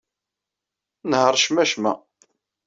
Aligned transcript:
Nheṛ 1.09 1.33
cmacma. 1.43 1.93